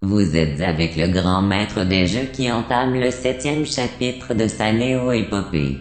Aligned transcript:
Vous 0.00 0.36
êtes 0.36 0.60
avec 0.60 0.94
le 0.94 1.08
grand 1.08 1.42
maître 1.42 1.82
des 1.82 2.06
jeux 2.06 2.26
qui 2.32 2.52
entame 2.52 2.94
le 2.94 3.10
septième 3.10 3.66
chapitre 3.66 4.32
de 4.32 4.46
sa 4.46 4.72
néo-épopée. 4.72 5.76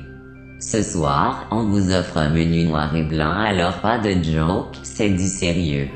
Ce 0.60 0.82
soir, 0.82 1.46
on 1.52 1.66
vous 1.66 1.92
offre 1.92 2.18
un 2.18 2.30
menu 2.30 2.64
noir 2.64 2.96
et 2.96 3.04
blanc 3.04 3.32
alors 3.32 3.80
pas 3.80 4.00
de 4.00 4.14
joke, 4.24 4.76
c'est 4.82 5.12
du 5.12 5.28
sérieux. 5.28 5.88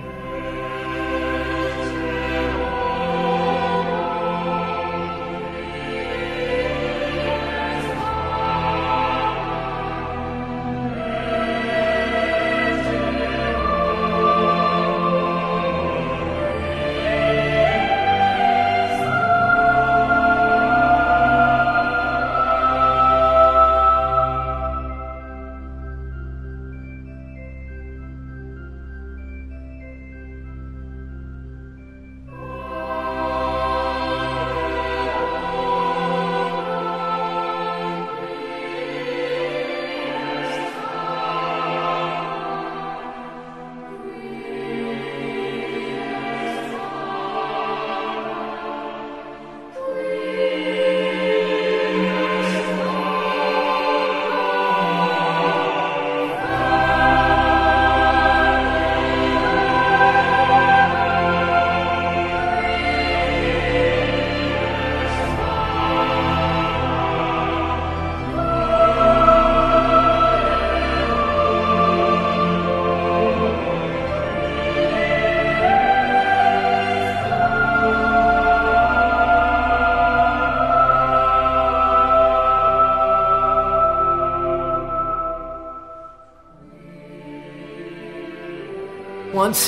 Is 89.51 89.67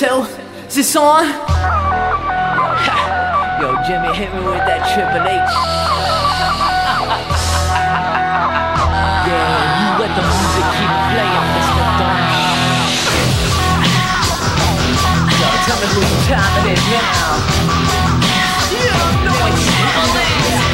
this 0.76 0.96
on? 0.96 1.28
Yo, 3.60 3.76
Jimmy, 3.84 4.16
hit 4.16 4.32
me 4.32 4.40
with 4.40 4.64
that 4.64 4.80
Triple 4.96 5.28
H. 5.28 5.28
yeah, 9.28 9.76
you 9.76 9.88
let 10.00 10.08
the 10.16 10.24
music 10.24 10.64
keep 10.72 10.88
playing, 11.12 11.44
Mr. 11.52 11.84
Don. 12.00 12.16
Yo, 15.36 15.48
tell 15.68 15.76
me 15.76 15.84
whose 16.00 16.24
time 16.32 16.64
it 16.64 16.72
is 16.72 16.80
now. 16.88 17.44
You 18.72 18.88
don't 18.88 19.20
know 19.20 19.36
it's 19.52 19.68
Triple 19.68 20.16
H. 20.16 20.48
Yo, 20.48 20.73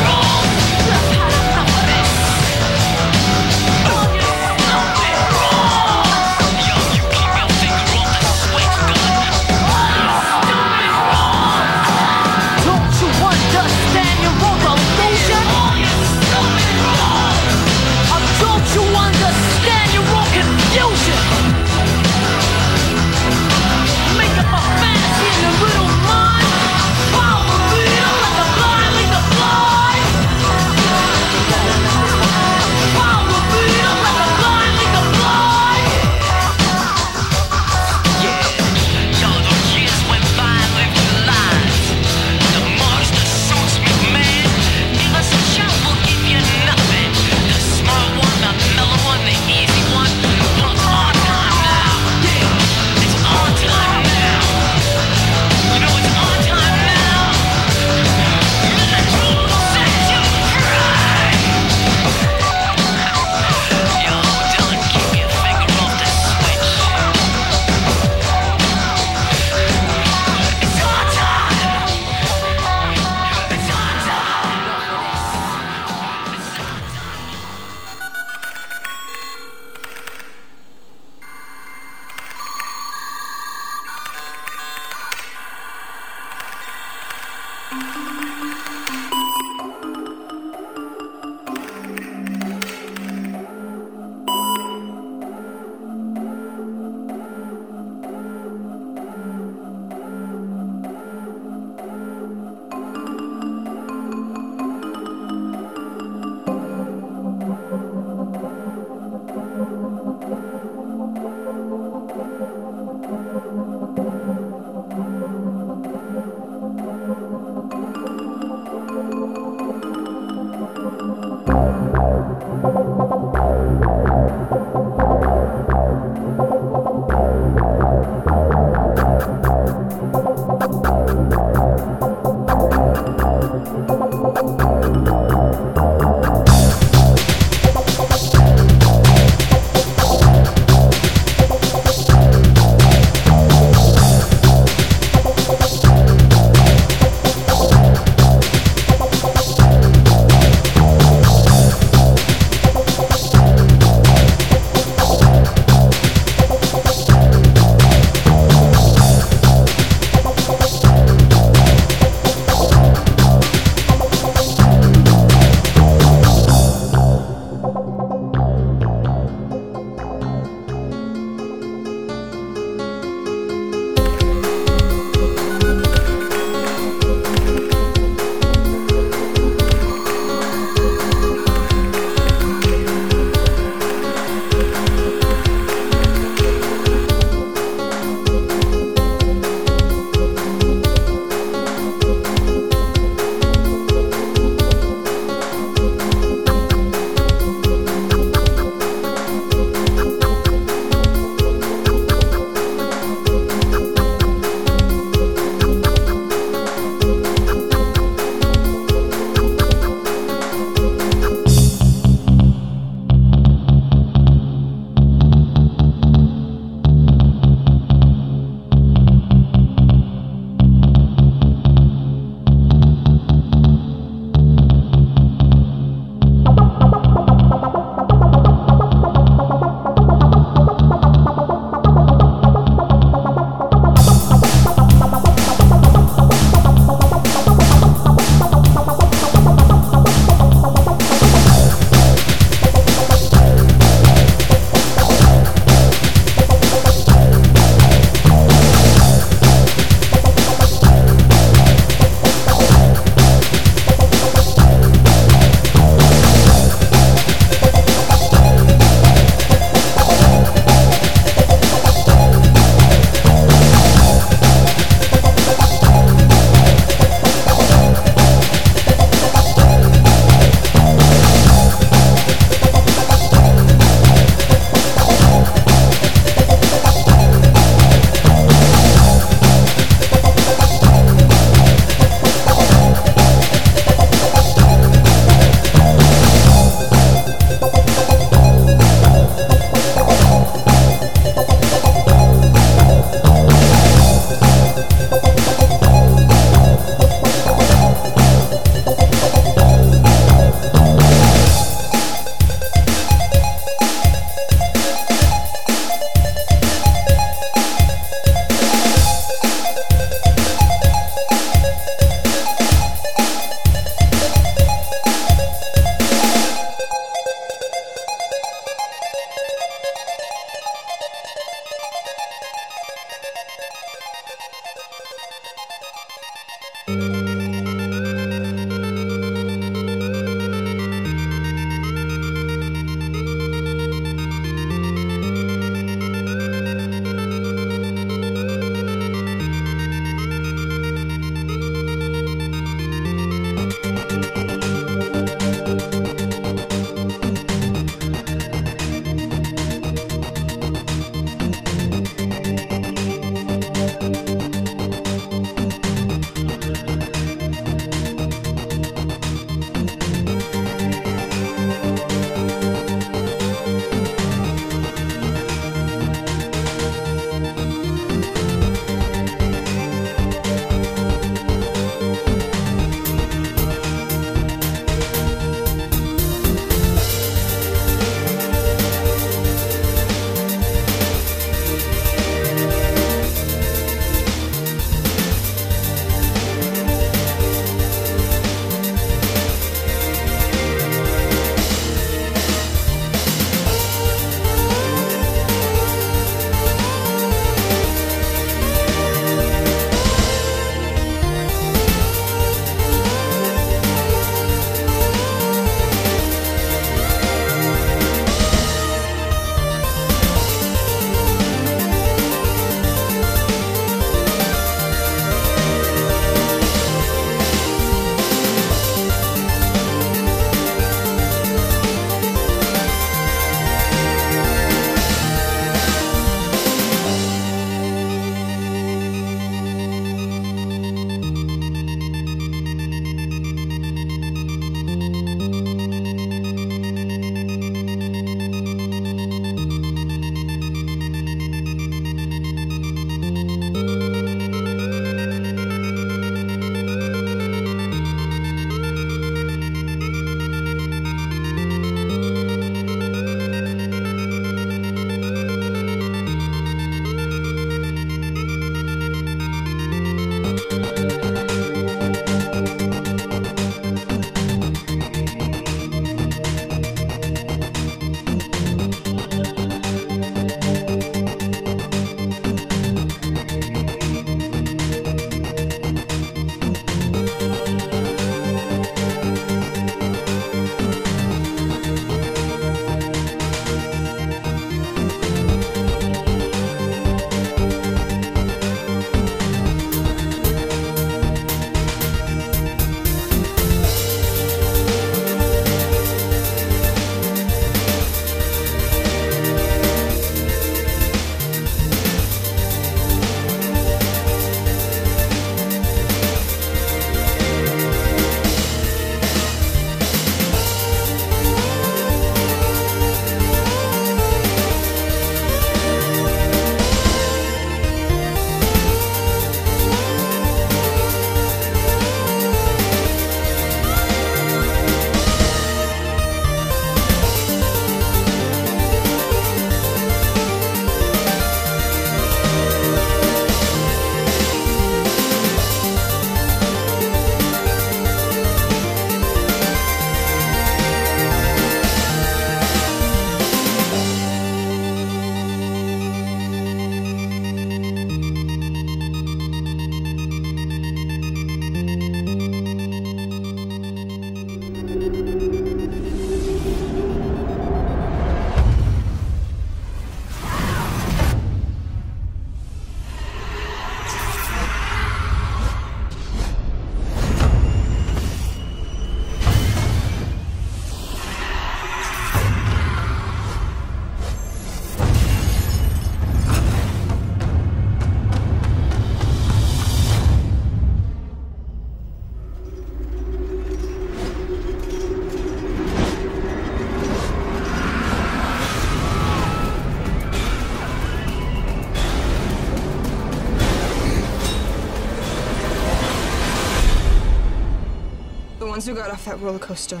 ones 598.78 598.86
who 598.86 598.94
got 598.94 599.10
off 599.10 599.24
that 599.24 599.40
roller 599.40 599.58
coaster 599.58 600.00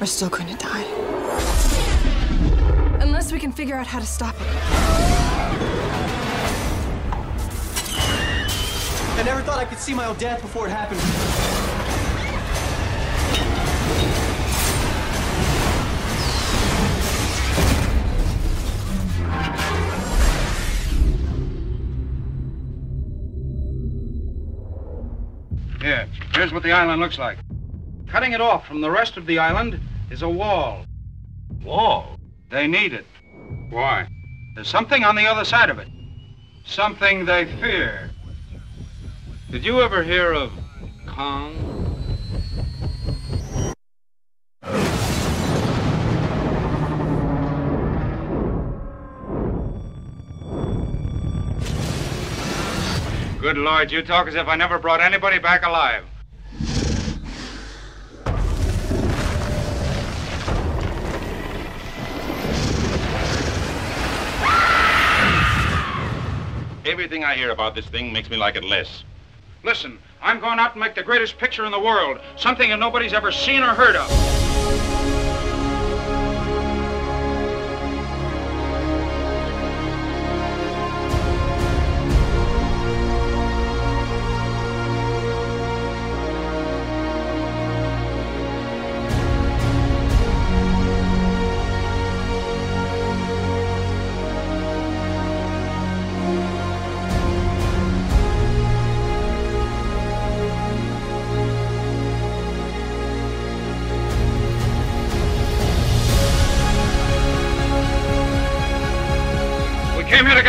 are 0.00 0.06
still 0.06 0.30
going 0.30 0.46
to 0.46 0.56
die. 0.56 0.82
Unless 3.02 3.32
we 3.32 3.38
can 3.38 3.52
figure 3.52 3.76
out 3.76 3.86
how 3.86 3.98
to 3.98 4.06
stop 4.06 4.34
it. 4.40 4.46
I 9.18 9.22
never 9.26 9.42
thought 9.42 9.58
I 9.58 9.66
could 9.66 9.76
see 9.76 9.92
my 9.92 10.06
own 10.06 10.16
death 10.16 10.40
before 10.40 10.66
it 10.66 10.70
happened. 10.70 11.02
Here, 25.82 26.08
here's 26.34 26.54
what 26.54 26.62
the 26.62 26.72
island 26.72 27.02
looks 27.02 27.18
like. 27.18 27.36
Cutting 28.16 28.32
it 28.32 28.40
off 28.40 28.66
from 28.66 28.80
the 28.80 28.90
rest 28.90 29.18
of 29.18 29.26
the 29.26 29.38
island 29.38 29.78
is 30.10 30.22
a 30.22 30.28
wall. 30.30 30.86
Wall? 31.62 32.18
They 32.48 32.66
need 32.66 32.94
it. 32.94 33.04
Why? 33.68 34.08
There's 34.54 34.68
something 34.68 35.04
on 35.04 35.16
the 35.16 35.26
other 35.26 35.44
side 35.44 35.68
of 35.68 35.78
it. 35.78 35.88
Something 36.64 37.26
they 37.26 37.44
fear. 37.60 38.10
Did 39.50 39.66
you 39.66 39.82
ever 39.82 40.02
hear 40.02 40.32
of 40.32 40.50
Kong? 41.06 41.52
Good 53.42 53.58
Lord, 53.58 53.92
you 53.92 54.00
talk 54.00 54.26
as 54.26 54.34
if 54.34 54.48
I 54.48 54.56
never 54.56 54.78
brought 54.78 55.02
anybody 55.02 55.38
back 55.38 55.66
alive. 55.66 56.04
Everything 66.96 67.24
I 67.24 67.34
hear 67.34 67.50
about 67.50 67.74
this 67.74 67.84
thing 67.84 68.10
makes 68.10 68.30
me 68.30 68.38
like 68.38 68.56
it 68.56 68.64
less. 68.64 69.04
Listen, 69.62 69.98
I'm 70.22 70.40
going 70.40 70.58
out 70.58 70.72
and 70.72 70.80
make 70.80 70.94
the 70.94 71.02
greatest 71.02 71.36
picture 71.36 71.66
in 71.66 71.70
the 71.70 71.78
world, 71.78 72.20
something 72.38 72.70
that 72.70 72.78
nobody's 72.78 73.12
ever 73.12 73.30
seen 73.30 73.62
or 73.62 73.74
heard 73.74 73.96
of. 73.96 74.45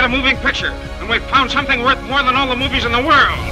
A 0.08 0.10
moving 0.10 0.38
picture, 0.38 0.72
and 1.00 1.10
we've 1.10 1.24
found 1.24 1.52
something 1.52 1.82
worth 1.82 2.02
more 2.04 2.24
than 2.24 2.34
all 2.34 2.48
the 2.48 2.56
movies 2.56 2.86
in 2.86 2.94
the 2.94 3.02
world. 3.02 3.47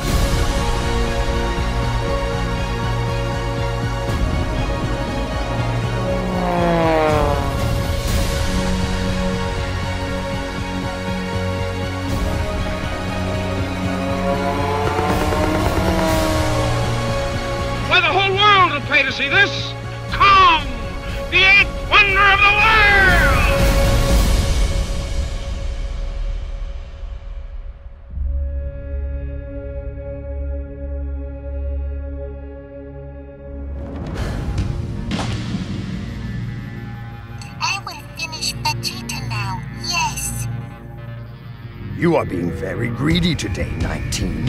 Are 42.26 42.30
being 42.30 42.52
very 42.52 42.90
greedy 42.90 43.36
today, 43.36 43.70
19. 43.82 44.48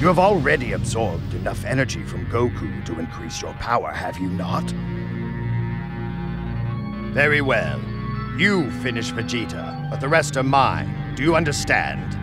You 0.00 0.06
have 0.08 0.18
already 0.18 0.72
absorbed 0.72 1.34
enough 1.34 1.64
energy 1.64 2.02
from 2.02 2.26
Goku 2.26 2.84
to 2.84 2.98
increase 2.98 3.40
your 3.40 3.52
power, 3.54 3.92
have 3.92 4.18
you 4.18 4.28
not? 4.28 4.64
Very 7.12 7.40
well. 7.40 7.80
You 8.36 8.70
finish 8.82 9.12
Vegeta, 9.12 9.88
but 9.90 10.00
the 10.00 10.08
rest 10.08 10.36
are 10.36 10.42
mine. 10.42 11.14
Do 11.14 11.22
you 11.22 11.36
understand? 11.36 12.18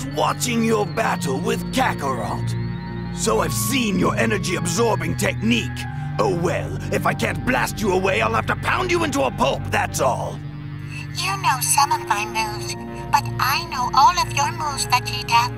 Was 0.00 0.14
watching 0.16 0.64
your 0.64 0.86
battle 0.86 1.38
with 1.40 1.60
Kakarot. 1.74 3.16
So 3.16 3.40
I've 3.40 3.52
seen 3.52 3.98
your 3.98 4.16
energy 4.16 4.54
absorbing 4.54 5.16
technique. 5.16 5.78
Oh 6.18 6.34
well, 6.42 6.78
if 6.90 7.04
I 7.04 7.12
can't 7.12 7.44
blast 7.44 7.82
you 7.82 7.92
away, 7.92 8.22
I'll 8.22 8.32
have 8.32 8.46
to 8.46 8.56
pound 8.56 8.90
you 8.90 9.04
into 9.04 9.22
a 9.22 9.30
pulp, 9.30 9.62
that's 9.66 10.00
all. 10.00 10.38
You 11.16 11.36
know 11.42 11.58
some 11.60 11.92
of 11.92 12.08
my 12.08 12.24
moves, 12.24 12.74
but 13.12 13.24
I 13.40 13.66
know 13.70 13.90
all 13.92 14.18
of 14.18 14.32
your 14.32 14.50
moves, 14.52 14.86
Vegeta. 14.86 15.52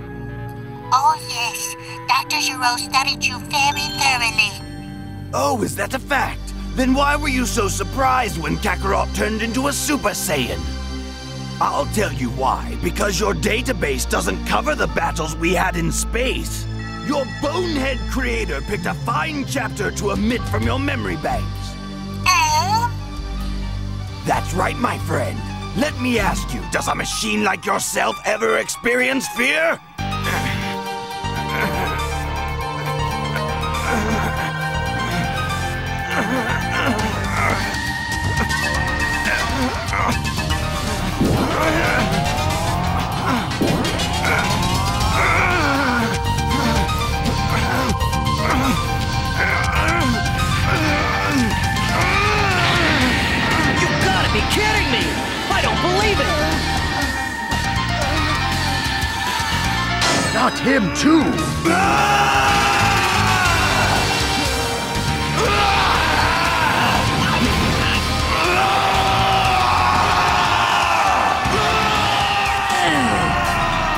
Oh 0.93 1.15
yes, 1.29 1.77
Dr. 2.09 2.41
Gero 2.41 2.77
studied 2.77 3.25
you 3.25 3.39
very 3.39 3.87
thoroughly. 4.01 5.31
Oh, 5.33 5.63
is 5.63 5.77
that 5.77 5.95
a 5.95 6.01
fact? 6.01 6.53
Then 6.75 6.95
why 6.95 7.15
were 7.15 7.29
you 7.29 7.47
so 7.47 7.69
surprised 7.69 8.39
when 8.39 8.57
Kakarot 8.57 9.15
turned 9.15 9.43
into 9.43 9.69
a 9.69 9.73
Super 9.73 10.11
Saiyan? 10.11 10.82
I'll 11.63 11.87
tell 11.87 12.13
you 12.13 12.29
why. 12.31 12.77
Because 12.83 13.21
your 13.21 13.35
database 13.35 14.09
doesn't 14.11 14.45
cover 14.47 14.75
the 14.75 14.89
battles 14.89 15.37
we 15.37 15.55
had 15.55 15.77
in 15.77 15.93
space. 15.93 16.67
Your 17.07 17.25
bonehead 17.41 18.01
creator 18.11 18.61
picked 18.63 18.87
a 18.87 18.95
fine 18.95 19.45
chapter 19.47 19.93
to 19.93 20.11
omit 20.11 20.43
from 20.49 20.65
your 20.65 20.81
memory 20.81 21.17
banks. 21.19 21.47
Oh? 22.27 22.91
That's 24.27 24.53
right, 24.55 24.77
my 24.77 24.99
friend. 24.99 25.39
Let 25.77 25.99
me 26.01 26.19
ask 26.19 26.53
you, 26.53 26.61
does 26.73 26.89
a 26.89 26.97
machine 26.97 27.45
like 27.45 27.65
yourself 27.65 28.21
ever 28.25 28.59
experience 28.59 29.29
fear? 29.29 29.79
Not 60.43 60.59
him, 60.59 60.93
too! 60.97 61.23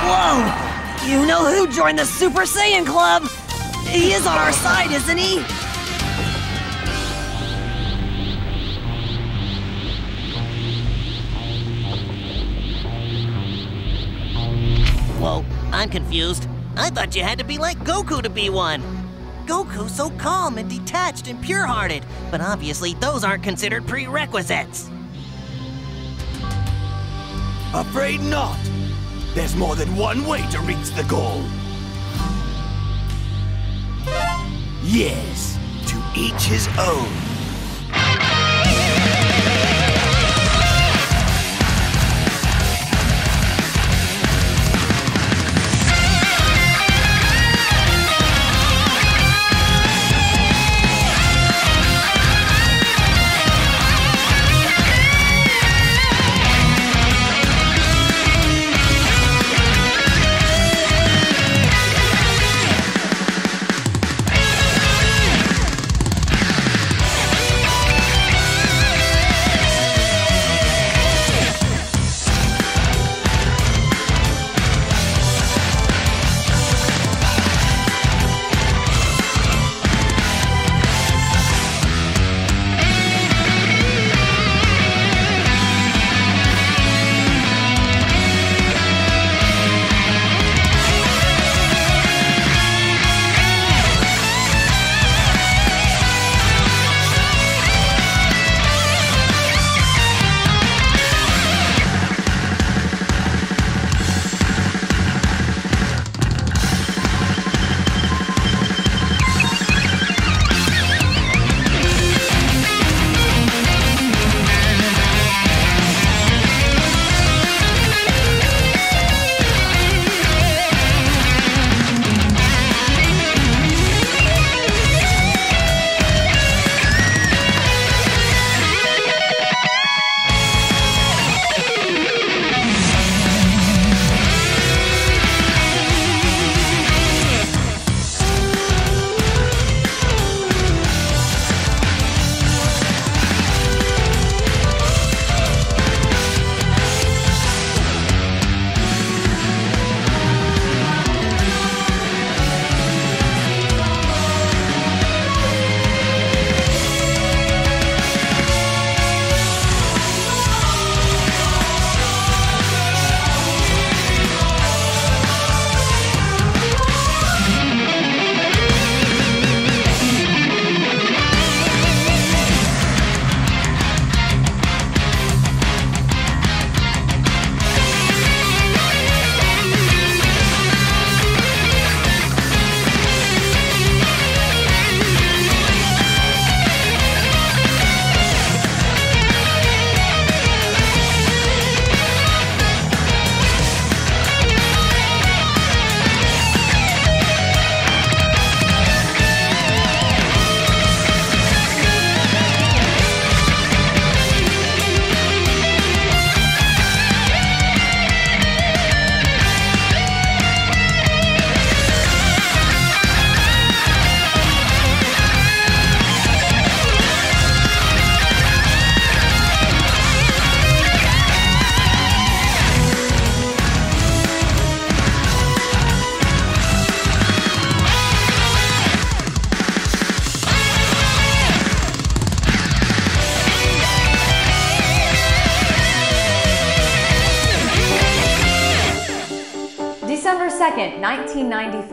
Whoa! 0.04 1.08
You 1.08 1.24
know 1.24 1.46
who 1.46 1.66
joined 1.72 1.98
the 1.98 2.04
Super 2.04 2.42
Saiyan 2.42 2.84
Club? 2.84 3.22
He 3.86 4.12
is 4.12 4.26
on 4.26 4.36
our 4.36 4.52
side, 4.52 4.90
isn't 4.90 5.16
he? 5.16 5.42
I'm 15.84 15.90
confused. 15.90 16.48
I 16.78 16.88
thought 16.88 17.14
you 17.14 17.22
had 17.22 17.38
to 17.40 17.44
be 17.44 17.58
like 17.58 17.76
Goku 17.80 18.22
to 18.22 18.30
be 18.30 18.48
one. 18.48 18.82
Goku's 19.44 19.94
so 19.94 20.08
calm 20.12 20.56
and 20.56 20.66
detached 20.66 21.28
and 21.28 21.42
pure 21.42 21.66
hearted, 21.66 22.06
but 22.30 22.40
obviously 22.40 22.94
those 22.94 23.22
aren't 23.22 23.42
considered 23.42 23.86
prerequisites. 23.86 24.88
Afraid 27.74 28.22
not. 28.22 28.58
There's 29.34 29.54
more 29.56 29.76
than 29.76 29.94
one 29.94 30.24
way 30.26 30.48
to 30.52 30.60
reach 30.60 30.88
the 30.92 31.04
goal. 31.04 31.44
Yes, 34.82 35.58
to 35.88 36.02
each 36.16 36.44
his 36.44 36.66
own. 36.78 37.23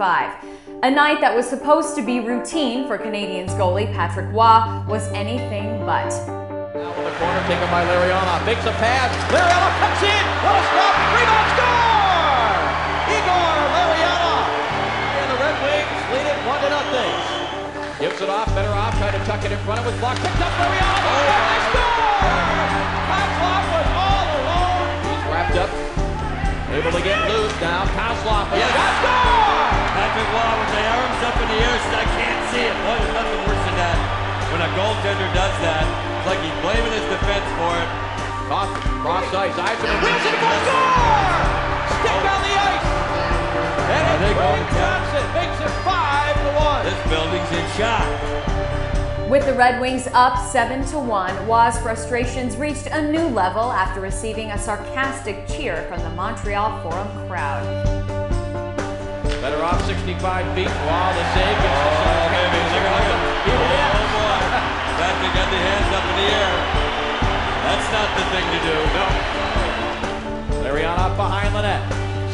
1995. 0.02 0.82
A 0.82 0.90
night 0.90 1.22
that 1.22 1.30
was 1.38 1.46
supposed 1.46 1.94
to 1.94 2.02
be 2.02 2.20
routine 2.20 2.90
for 2.90 2.98
Canadiens 2.98 3.54
goalie 3.54 3.86
Patrick 3.94 4.34
Roy 4.34 4.66
was 4.90 5.06
anything 5.14 5.78
but. 5.86 6.10
Now 6.74 6.90
in 6.90 7.06
the 7.06 7.14
corner, 7.22 7.42
taken 7.46 7.70
by 7.70 7.86
Larionov. 7.86 8.42
Makes 8.50 8.66
a 8.66 8.74
pass. 8.82 9.14
Larionov 9.30 9.74
cuts 9.78 10.02
in. 10.02 10.26
What 10.42 10.58
a 10.58 10.64
stop. 10.74 10.94
Rebound 11.14 11.50
score! 11.54 12.66
Igor 13.14 13.54
Larionov. 13.78 14.46
And 15.22 15.28
the 15.30 15.38
Red 15.38 15.58
Wings 15.70 16.02
lead 16.18 16.28
it 16.34 16.40
one 16.50 16.60
to 16.66 16.70
nothing. 16.74 17.14
Gives 18.02 18.18
it 18.26 18.30
off. 18.34 18.50
Better 18.58 18.74
off. 18.74 18.98
Trying 18.98 19.22
to 19.22 19.24
tuck 19.30 19.46
it 19.46 19.54
in 19.54 19.62
front 19.70 19.86
of 19.86 19.86
his 19.86 19.98
block. 20.02 20.18
Picked 20.18 20.42
up 20.42 20.54
Larionov. 20.58 20.98
Oh, 20.98 21.22
they 21.30 21.62
score! 21.70 22.02
Kozlov 23.06 23.64
was 23.70 23.88
all 24.02 24.28
alone. 24.34 24.90
He's 25.14 25.24
wrapped 25.30 25.58
up. 25.62 25.70
Able 26.74 26.90
to 26.90 27.04
get 27.06 27.22
loose 27.30 27.54
now. 27.62 27.86
Kozlov. 27.94 28.50
Yes. 28.58 28.74
Score! 28.74 29.61
Patrick 29.92 30.30
Roy 30.32 30.52
with 30.56 30.72
the 30.72 30.84
arms 30.88 31.20
up 31.28 31.36
in 31.36 31.48
the 31.52 31.60
air 31.68 31.76
said, 31.84 32.00
I 32.00 32.08
can't 32.16 32.42
see 32.48 32.64
it. 32.64 32.76
Boy, 32.80 32.96
there's 32.96 33.12
nothing 33.12 33.42
worse 33.44 33.64
than 33.68 33.76
that. 33.76 33.98
When 34.56 34.62
a 34.64 34.72
goaltender 34.72 35.28
does 35.36 35.56
that, 35.68 35.84
it's 35.84 36.28
like 36.32 36.40
he's 36.40 36.56
blaming 36.64 36.96
his 36.96 37.04
defense 37.12 37.48
for 37.60 37.76
it. 37.76 37.90
Off, 38.48 38.72
cross 39.04 39.28
ice. 39.36 39.52
Eisenman 39.52 40.00
wheels 40.00 40.26
it 40.28 40.38
for 40.40 40.56
score! 40.64 41.32
Stick 42.00 42.24
on 42.24 42.40
the 42.40 42.56
ice. 42.56 42.88
And 43.92 44.04
Are 44.08 44.20
it's 44.24 44.40
Wayne 44.40 44.68
Johnson 44.80 45.26
makes 45.36 45.60
it 45.60 45.74
five 45.84 46.36
to 46.40 46.52
one. 46.56 46.84
This 46.88 47.02
building's 47.12 47.52
in 47.52 47.68
shock. 47.76 48.08
With 49.30 49.46
the 49.46 49.54
Red 49.54 49.80
Wings 49.80 50.08
up 50.14 50.38
7 50.38 50.86
to 50.88 51.00
1, 51.00 51.48
Roy's 51.48 51.80
frustrations 51.80 52.58
reached 52.58 52.88
a 52.88 53.02
new 53.12 53.28
level 53.28 53.72
after 53.72 54.02
receiving 54.02 54.52
a 54.52 54.58
sarcastic 54.58 55.48
cheer 55.48 55.84
from 55.88 56.00
the 56.02 56.10
Montreal 56.10 56.82
Forum 56.84 57.28
crowd. 57.28 58.21
Better 59.72 59.86
65 59.88 60.56
feet. 60.56 60.68
Wow, 60.68 61.16
the 61.16 61.24
save 61.32 61.56
gets 61.64 61.80
the 61.80 61.92
Oh, 61.96 62.28
baby, 62.28 62.60
look 62.76 62.86
at 62.92 63.04
him. 63.08 63.22
It 63.48 63.56
Oh, 63.56 63.72
is. 63.72 64.12
boy. 64.12 64.40
Patrick 65.00 65.32
got 65.32 65.48
the 65.48 65.62
hands 65.64 65.90
up 65.96 66.04
in 66.12 66.16
the 66.20 66.28
air. 66.28 66.54
That's 67.64 67.88
not 67.96 68.08
the 68.20 68.24
thing 68.36 68.46
to 68.52 68.60
do. 68.68 68.76
No. 68.92 69.06
Larionov 70.68 71.00
up 71.00 71.16
behind 71.16 71.56
the 71.56 71.62
net. 71.62 71.82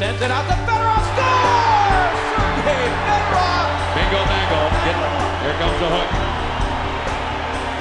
Sends 0.01 0.21
it 0.21 0.31
out 0.31 0.45
to 0.49 0.55
Fedorov. 0.65 1.03
Scores! 1.13 2.21
Bedrock! 2.65 3.69
Bingo, 3.93 4.21
bango. 4.25 4.61
Get, 4.81 4.97
here 5.45 5.57
comes 5.61 5.77
the 5.77 5.89
hook. 5.93 6.09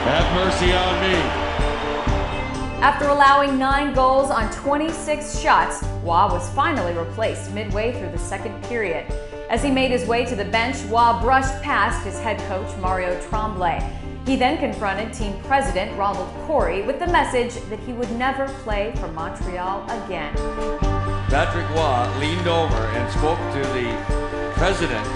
Have 0.05 0.29
mercy 0.37 0.71
on 0.77 0.95
me. 1.01 1.16
After 2.85 3.09
allowing 3.09 3.59
nine 3.59 3.95
goals 3.95 4.31
on 4.31 4.51
26 4.53 5.40
shots, 5.40 5.83
Roy 6.05 6.29
was 6.29 6.49
finally 6.51 6.92
replaced 6.92 7.53
midway 7.55 7.92
through 7.99 8.11
the 8.11 8.19
second 8.19 8.62
period. 8.64 9.07
As 9.48 9.62
he 9.62 9.70
made 9.70 9.92
his 9.92 10.04
way 10.09 10.24
to 10.24 10.35
the 10.35 10.44
bench, 10.44 10.76
Roy 10.87 11.20
brushed 11.20 11.62
past 11.62 12.04
his 12.04 12.18
head 12.18 12.37
coach 12.48 12.76
Mario 12.78 13.20
Tremblay. 13.28 13.78
He 14.26 14.35
then 14.35 14.59
confronted 14.59 15.12
team 15.12 15.38
president 15.44 15.96
Ronald 15.96 16.28
Corey 16.46 16.82
with 16.82 16.98
the 16.98 17.06
message 17.06 17.54
that 17.70 17.78
he 17.80 17.92
would 17.92 18.11
never 18.11 18.48
play 18.64 18.92
for 18.96 19.06
Montreal 19.06 19.85
again. 20.02 20.35
Patrick 21.30 21.68
Roy 21.70 22.18
leaned 22.18 22.48
over 22.48 22.74
and 22.74 23.12
spoke 23.12 23.38
to 23.54 23.61
the 23.70 23.87
president 24.54 25.06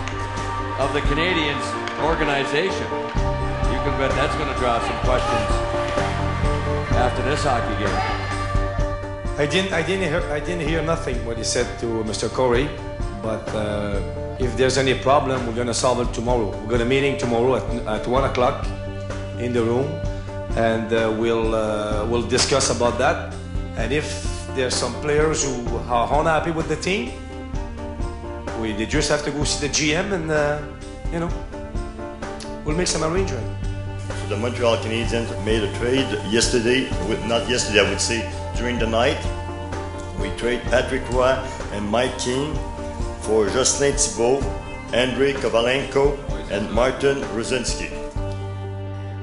of 0.78 0.92
the 0.92 1.00
Canadiens 1.10 1.66
organization. 2.04 2.86
You 3.66 3.78
can 3.82 3.98
bet 3.98 4.12
that's 4.12 4.36
going 4.36 4.52
to 4.54 4.58
draw 4.60 4.78
some 4.78 4.98
questions 5.02 5.50
after 6.94 7.22
this 7.22 7.42
hockey 7.42 7.74
game. 7.82 8.30
I 9.40 9.46
didn't, 9.46 9.72
I 9.72 9.82
didn't 9.82 10.08
hear, 10.08 10.22
I 10.30 10.38
didn't 10.38 10.68
hear 10.68 10.82
nothing 10.82 11.24
what 11.26 11.36
he 11.36 11.42
said 11.42 11.80
to 11.80 11.86
Mr. 12.04 12.28
Corey, 12.30 12.68
but 13.22 13.46
uh, 13.54 14.00
if 14.38 14.56
there's 14.56 14.78
any 14.78 14.94
problem, 14.94 15.46
we're 15.46 15.54
gonna 15.54 15.74
solve 15.74 16.00
it 16.00 16.12
tomorrow. 16.14 16.48
We're 16.62 16.70
gonna 16.70 16.85
meeting 16.85 17.18
tomorrow 17.18 17.56
at, 17.56 17.64
at 17.87 18.06
one 18.06 18.24
o'clock 18.24 18.66
in 19.38 19.52
the 19.52 19.62
room, 19.62 19.87
and 20.56 20.92
uh, 20.92 21.14
we'll 21.18 21.54
uh, 21.54 22.06
we'll 22.06 22.26
discuss 22.26 22.74
about 22.74 22.98
that. 22.98 23.35
And 23.76 23.92
if 23.92 24.06
there's 24.54 24.74
some 24.74 24.94
players 25.00 25.44
who 25.44 25.76
are 25.88 26.20
unhappy 26.20 26.50
with 26.50 26.68
the 26.68 26.76
team, 26.76 27.12
we 28.61 28.72
they 28.72 28.87
just 28.87 29.11
have 29.11 29.24
to 29.24 29.30
go 29.30 29.44
see 29.44 29.66
the 29.66 29.72
GM, 29.72 30.12
and 30.12 30.30
uh, 30.30 30.59
you 31.12 31.20
know, 31.20 31.30
we'll 32.64 32.76
make 32.76 32.88
some 32.88 33.04
arrangement. 33.04 33.46
The 34.28 34.37
Montreal 34.37 34.76
Canadiens 34.76 35.28
made 35.44 35.62
a 35.64 35.72
trade 35.78 36.06
yesterday, 36.30 36.88
with, 37.09 37.24
not 37.26 37.48
yesterday, 37.48 37.80
I 37.80 37.90
would 37.90 38.00
say 38.00 38.30
during 38.56 38.78
the 38.78 38.87
night. 38.87 39.18
We 40.20 40.30
trade 40.37 40.61
Patrick 40.70 41.02
Roy 41.11 41.35
and 41.72 41.88
Mike 41.88 42.16
Keane 42.18 42.54
for 43.30 43.48
Jocelyn 43.48 43.92
Thibault, 43.92 44.42
Andrei 44.92 45.32
Kovalenko, 45.34 46.18
and 46.50 46.68
Martin 46.72 47.20
Rucinsky. 47.36 47.88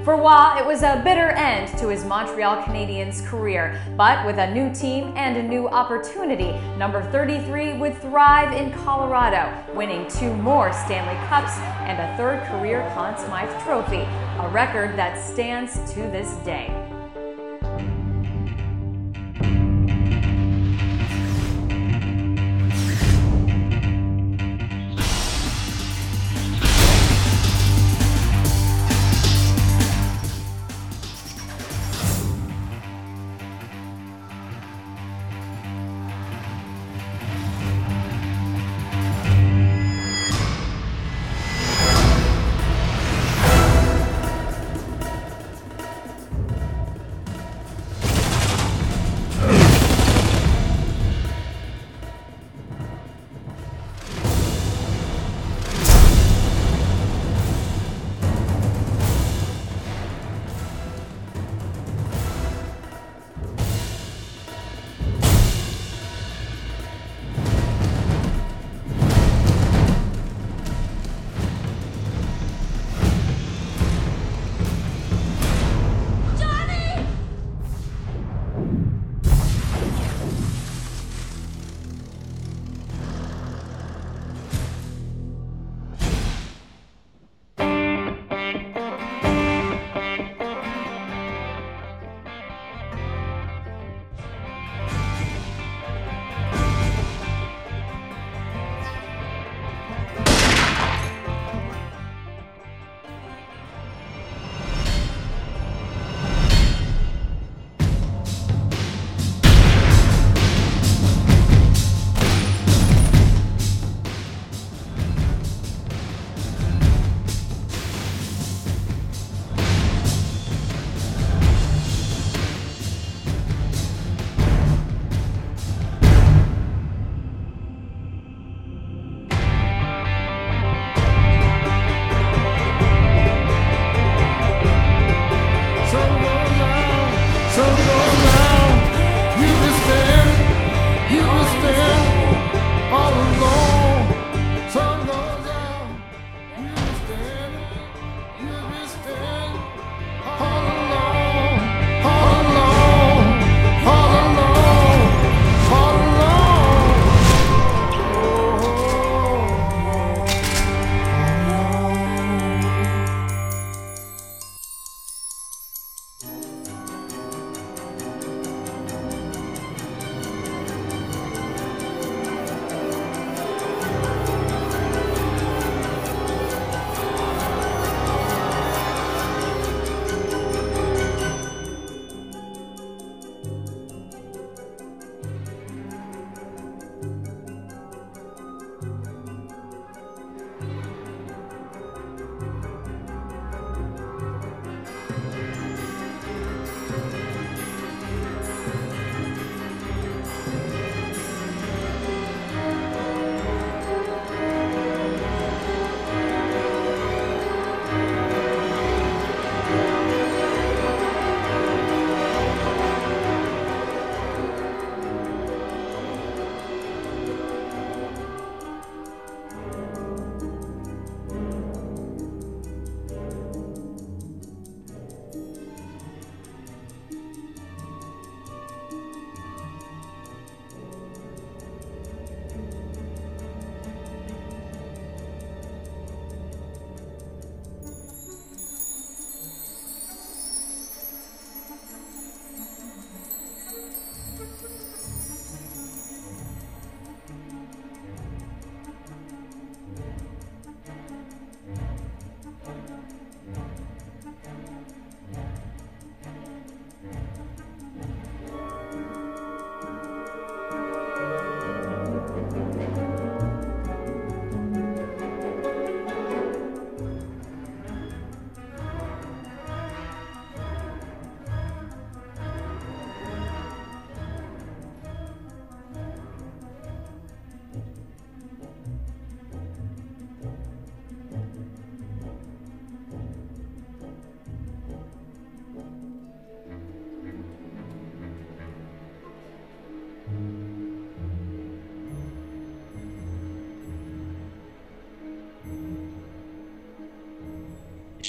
For 0.06 0.16
Roy, 0.16 0.56
it 0.58 0.66
was 0.66 0.82
a 0.82 1.02
bitter 1.04 1.32
end 1.32 1.78
to 1.80 1.90
his 1.90 2.06
Montreal 2.06 2.64
Canadiens 2.64 3.22
career, 3.26 3.82
but 3.98 4.26
with 4.26 4.38
a 4.38 4.50
new 4.54 4.74
team 4.74 5.12
and 5.18 5.36
a 5.36 5.44
new 5.44 5.68
opportunity, 5.68 6.58
number 6.78 7.04
33 7.12 7.74
would 7.74 7.98
thrive 7.98 8.54
in 8.54 8.72
Colorado, 8.72 9.52
winning 9.76 10.08
two 10.08 10.34
more 10.36 10.72
Stanley 10.72 11.20
Cups 11.28 11.58
and 11.84 12.00
a 12.00 12.16
third 12.16 12.42
career 12.48 12.90
Conn 12.96 13.18
Smythe 13.18 13.52
Trophy, 13.66 14.08
a 14.40 14.50
record 14.54 14.98
that 14.98 15.22
stands 15.22 15.74
to 15.92 16.00
this 16.00 16.32
day. 16.46 16.72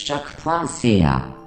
Stagflácia. 0.08 1.37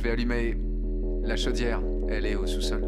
je 0.00 0.04
vais 0.04 0.12
allumer 0.12 0.56
la 1.22 1.36
chaudière. 1.36 1.82
Elle 2.08 2.24
est 2.24 2.34
au 2.34 2.46
sous-sol. 2.46 2.79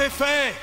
avait 0.00 0.10
fait 0.10 0.54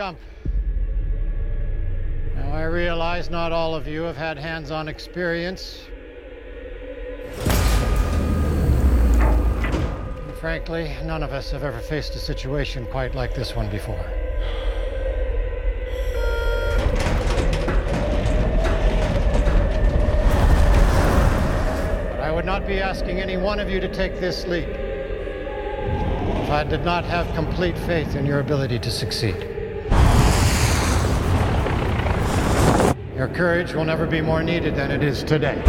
Jump. 0.00 0.18
Now, 2.34 2.52
I 2.54 2.62
realize 2.62 3.28
not 3.28 3.52
all 3.52 3.74
of 3.74 3.86
you 3.86 4.00
have 4.04 4.16
had 4.16 4.38
hands 4.38 4.70
on 4.70 4.88
experience. 4.88 5.82
And 10.24 10.34
frankly, 10.36 10.96
none 11.04 11.22
of 11.22 11.34
us 11.34 11.50
have 11.50 11.64
ever 11.64 11.80
faced 11.80 12.14
a 12.14 12.18
situation 12.18 12.86
quite 12.86 13.14
like 13.14 13.34
this 13.34 13.54
one 13.54 13.68
before. 13.68 14.02
But 22.10 22.20
I 22.20 22.32
would 22.34 22.46
not 22.46 22.66
be 22.66 22.80
asking 22.80 23.20
any 23.20 23.36
one 23.36 23.60
of 23.60 23.68
you 23.68 23.80
to 23.80 23.88
take 23.94 24.18
this 24.18 24.46
leap 24.46 24.66
if 24.66 26.50
I 26.50 26.64
did 26.64 26.86
not 26.86 27.04
have 27.04 27.30
complete 27.34 27.76
faith 27.80 28.16
in 28.16 28.24
your 28.24 28.40
ability 28.40 28.78
to 28.78 28.90
succeed. 28.90 29.49
Your 33.20 33.28
courage 33.28 33.74
will 33.74 33.84
never 33.84 34.06
be 34.06 34.22
more 34.22 34.42
needed 34.42 34.74
than 34.74 34.90
it 34.90 35.02
is 35.02 35.22
today. 35.22 35.62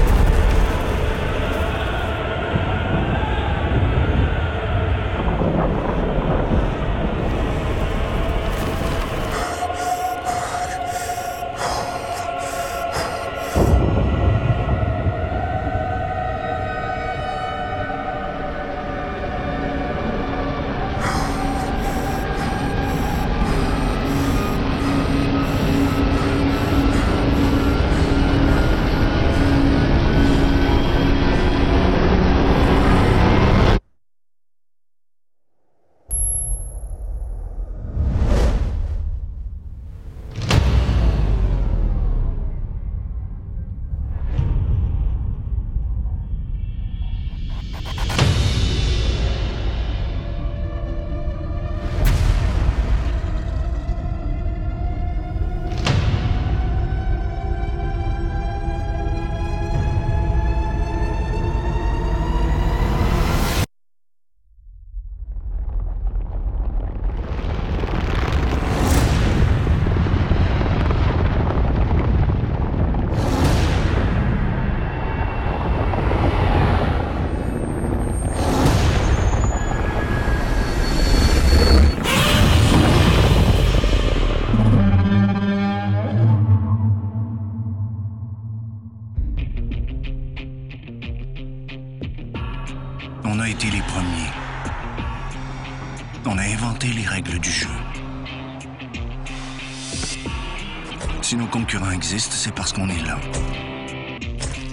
Si 101.31 101.37
nos 101.37 101.47
concurrents 101.47 101.91
existent, 101.91 102.35
c'est 102.35 102.53
parce 102.53 102.73
qu'on 102.73 102.89
est 102.89 103.01
là. 103.05 103.17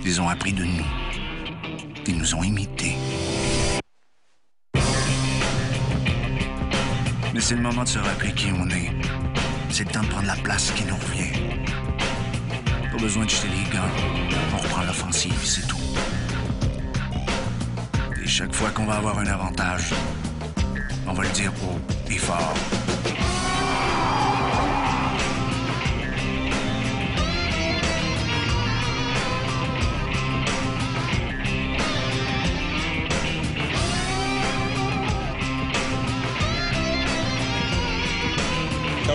Ils 0.05 0.21
ont 0.21 0.29
appris 0.29 0.53
de 0.53 0.65
nous. 0.65 0.85
Ils 2.05 2.19
nous 2.19 2.35
ont 2.35 2.43
imités. 2.43 2.97
Mais 7.33 7.41
c'est 7.41 7.55
le 7.55 7.61
moment 7.61 7.85
de 7.85 7.89
se 7.89 8.01
rappeler 8.01 8.33
qui 8.33 8.49
on 8.51 8.69
est. 8.71 8.91
C'est 9.71 9.85
le 9.85 9.93
temps 9.93 10.03
de 10.03 10.09
prendre 10.09 10.27
la 10.27 10.35
place 10.35 10.73
qui 10.73 10.85
nous 10.85 10.97
revient. 10.97 11.31
Pas 12.91 12.99
besoin 12.99 13.25
de 13.25 13.31
jeter 13.31 13.51
les 13.51 13.71
gants. 13.71 13.95
On 14.53 14.57
reprend 14.57 14.83
l'offensive, 14.83 15.41
c'est 15.45 15.69
tout. 15.69 15.79
Et 18.21 18.27
chaque 18.27 18.53
fois 18.53 18.71
qu'on 18.71 18.87
va 18.87 18.97
avoir 18.97 19.17
un 19.21 19.27
avantage, 19.27 19.95
on 21.07 21.13
va 21.13 21.23
le 21.23 21.31
dire 21.31 21.53
haut 21.63 21.79
et 22.11 22.19
fort. 22.19 22.55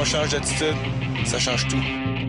On 0.03 0.05
change 0.05 0.31
d'attitude, 0.31 0.75
ça 1.23 1.39
change 1.39 1.65
tout. 1.69 2.22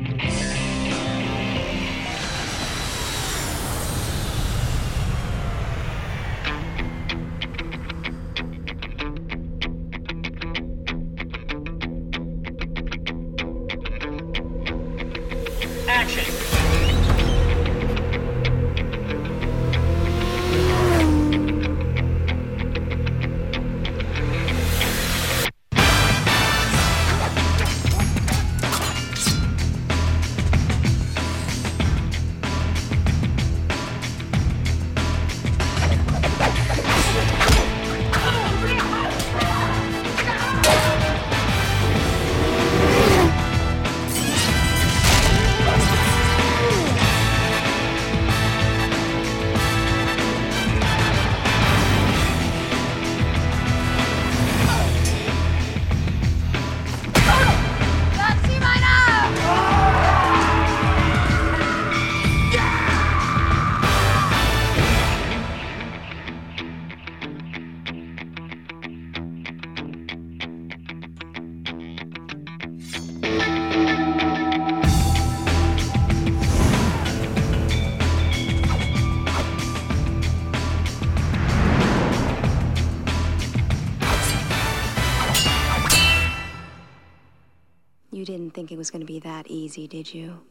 Was 88.85 88.91
going 88.91 89.01
to 89.01 89.07
be 89.07 89.21
that 89.21 89.47
easy, 89.47 89.89
did 89.89 90.13
you? 90.13 90.43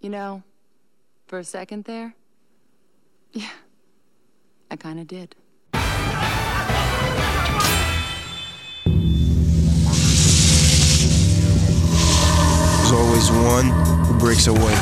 You 0.00 0.08
know, 0.08 0.42
for 1.26 1.38
a 1.38 1.44
second 1.44 1.84
there, 1.84 2.14
yeah, 3.32 3.50
I 4.70 4.76
kind 4.76 4.98
of 4.98 5.06
did. 5.06 5.36
There's 5.74 5.84
always 12.92 13.30
one 13.30 13.66
who 14.06 14.18
breaks 14.18 14.46
away. 14.46 14.74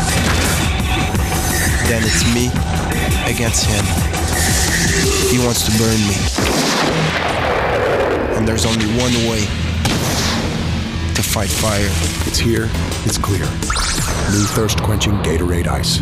Then 1.88 2.04
it's 2.04 2.24
me 2.32 2.46
against 3.26 3.66
him. 3.66 3.84
He 5.32 5.38
wants 5.44 5.64
to 5.66 5.72
burn 5.82 5.98
me. 6.06 6.14
and 8.36 8.46
there's 8.46 8.64
only 8.64 8.86
one 9.02 9.12
way 9.28 9.40
to 9.40 10.35
fight 11.36 11.50
fire. 11.50 11.90
It's 12.26 12.38
here, 12.38 12.66
it's 13.04 13.18
clear. 13.18 13.44
New 14.32 14.46
thirst 14.56 14.82
quenching 14.82 15.12
Gatorade 15.16 15.66
Ice. 15.66 16.00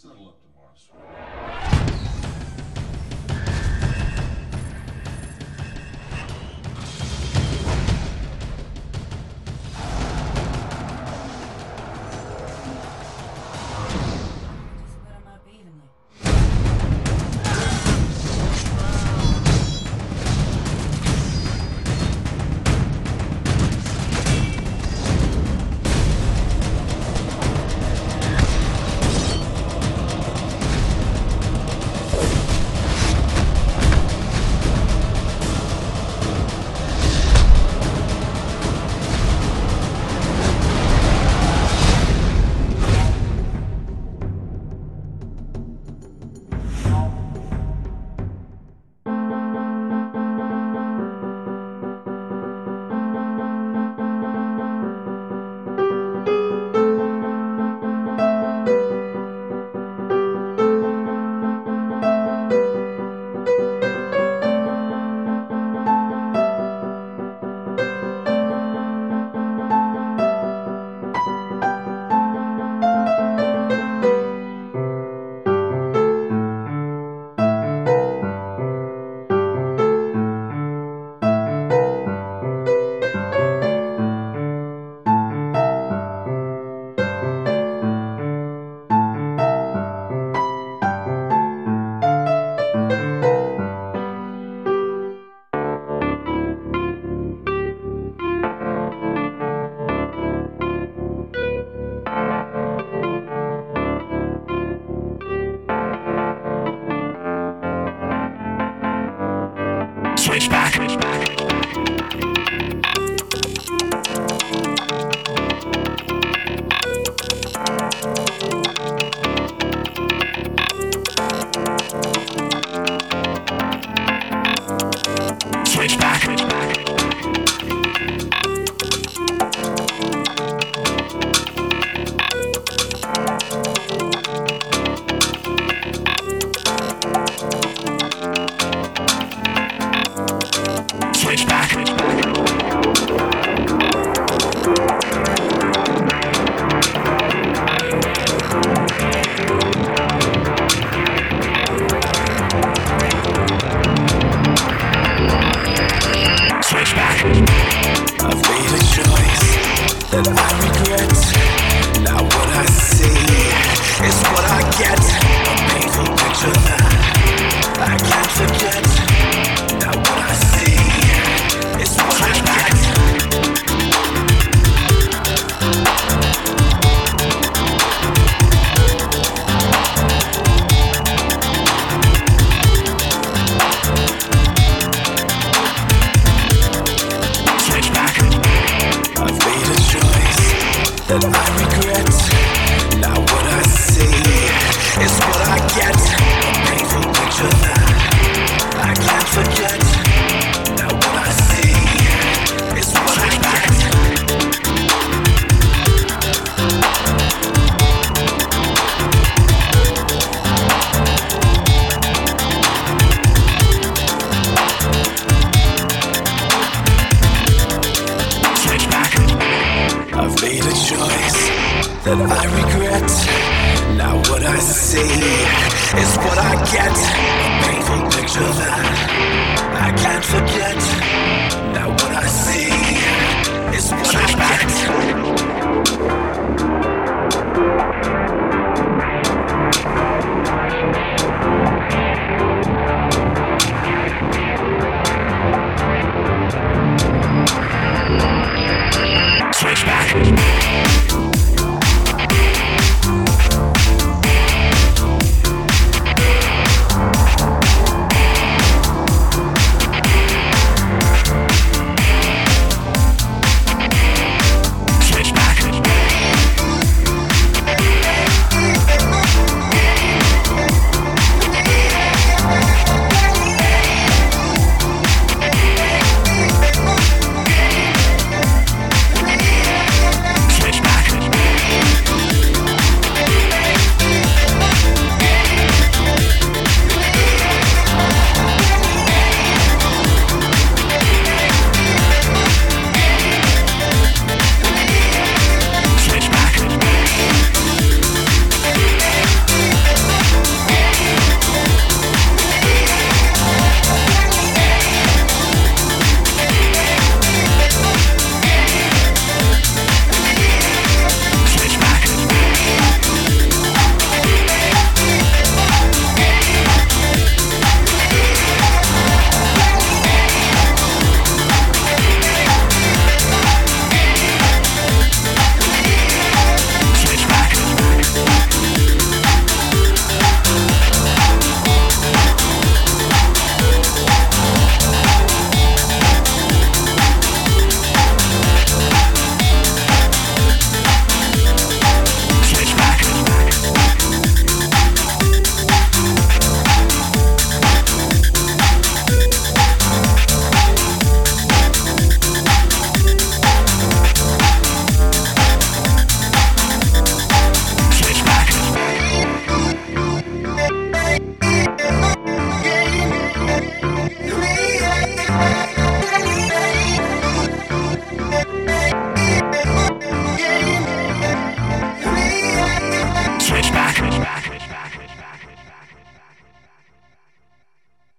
We'll 0.00 0.12
settle 0.12 0.28
up 0.28 0.38
tomorrow. 0.40 1.37